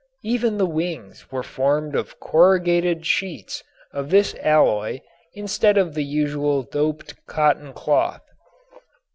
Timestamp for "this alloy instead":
4.09-5.77